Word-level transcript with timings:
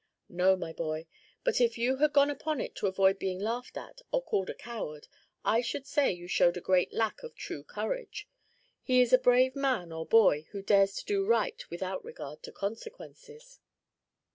"No, 0.29 0.55
my 0.55 0.73
boy; 0.73 1.05
but 1.43 1.61
if 1.61 1.77
you 1.77 1.97
had 1.97 2.11
gone 2.11 2.31
upon 2.31 2.59
it 2.59 2.73
to 2.77 2.87
avoid 2.87 3.19
being 3.19 3.37
laughed 3.37 3.77
at 3.77 4.01
or 4.11 4.19
called 4.23 4.49
a 4.49 4.55
coward, 4.55 5.07
I 5.45 5.61
should 5.61 5.85
say 5.85 6.11
you 6.11 6.27
showed 6.27 6.57
a 6.57 6.59
great 6.59 6.91
lack 6.91 7.21
of 7.21 7.35
true 7.35 7.63
courage. 7.63 8.27
He 8.81 8.99
is 8.99 9.13
a 9.13 9.19
brave 9.19 9.55
man 9.55 9.91
or 9.91 10.07
boy 10.07 10.47
who 10.53 10.63
dares 10.63 10.95
to 10.95 11.05
do 11.05 11.23
right 11.23 11.63
without 11.69 12.03
regard 12.03 12.41
to 12.41 12.51
consequences." 12.51 13.59